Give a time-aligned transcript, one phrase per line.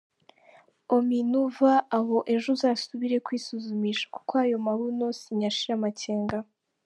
[0.95, 6.37] Ommy nuva aho ejo uzasubire kwisuzumisha, kuko ayo mabuno sinyashira amakenga